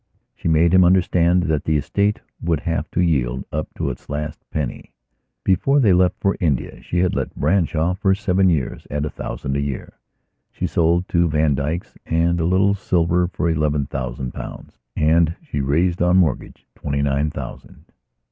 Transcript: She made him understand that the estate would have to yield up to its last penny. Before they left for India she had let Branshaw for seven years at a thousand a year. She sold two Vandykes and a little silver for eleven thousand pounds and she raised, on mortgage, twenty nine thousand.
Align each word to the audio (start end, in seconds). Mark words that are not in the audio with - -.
She 0.33 0.47
made 0.47 0.73
him 0.73 0.83
understand 0.83 1.43
that 1.43 1.65
the 1.65 1.77
estate 1.77 2.21
would 2.41 2.61
have 2.61 2.89
to 2.89 3.01
yield 3.03 3.45
up 3.51 3.71
to 3.75 3.91
its 3.91 4.09
last 4.09 4.41
penny. 4.49 4.93
Before 5.43 5.79
they 5.79 5.93
left 5.93 6.15
for 6.19 6.35
India 6.39 6.81
she 6.81 6.97
had 6.97 7.13
let 7.13 7.35
Branshaw 7.35 7.93
for 7.93 8.15
seven 8.15 8.49
years 8.49 8.87
at 8.89 9.05
a 9.05 9.11
thousand 9.11 9.55
a 9.57 9.61
year. 9.61 9.93
She 10.51 10.65
sold 10.65 11.07
two 11.07 11.29
Vandykes 11.29 11.95
and 12.07 12.39
a 12.39 12.45
little 12.45 12.73
silver 12.73 13.27
for 13.27 13.47
eleven 13.47 13.85
thousand 13.85 14.33
pounds 14.33 14.79
and 14.95 15.35
she 15.43 15.61
raised, 15.61 16.01
on 16.01 16.17
mortgage, 16.17 16.65
twenty 16.73 17.03
nine 17.03 17.29
thousand. 17.29 17.85